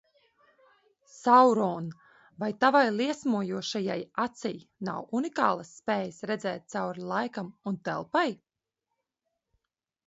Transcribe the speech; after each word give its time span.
Sauron, 1.15 1.91
vai 2.43 2.49
tavai 2.63 2.81
liesmojošajai 2.95 3.99
acij 4.25 4.57
nav 4.89 5.15
unikālas 5.21 5.71
spējas 5.83 6.21
redzēt 6.33 6.67
cauri 6.77 7.07
laikam 7.15 7.55
un 7.73 7.83
telpai? 7.91 8.29